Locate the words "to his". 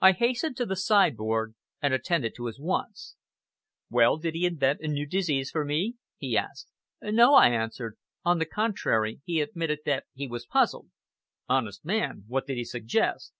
2.34-2.58